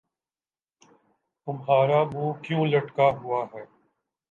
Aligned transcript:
تمہارا 1.47 1.99
منہ 2.03 2.31
کیوں 2.43 2.65
لٹکا 2.65 3.07
ہوا 3.19 3.41
ہے 3.53 3.63